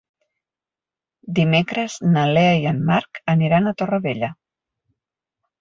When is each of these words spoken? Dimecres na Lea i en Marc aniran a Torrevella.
Dimecres 1.41 1.99
na 2.15 2.25
Lea 2.37 2.57
i 2.63 2.67
en 2.71 2.81
Marc 2.89 3.23
aniran 3.35 3.69
a 3.73 3.77
Torrevella. 3.83 4.35